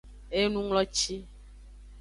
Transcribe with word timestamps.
Enungloci. 0.39 1.15